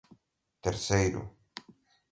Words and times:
terceiro 0.63 1.21